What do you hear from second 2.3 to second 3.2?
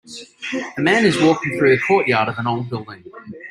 an old building.